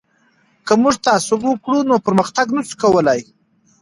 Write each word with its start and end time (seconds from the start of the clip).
که 0.65 0.73
موږ 0.81 0.95
تعصب 1.05 1.39
وکړو 1.45 1.79
نو 1.89 1.95
پرمختګ 2.05 2.47
نه 2.55 2.61
سو 2.69 2.75
کولای. 2.81 3.21